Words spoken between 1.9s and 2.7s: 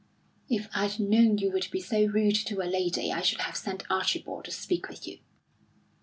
rude to a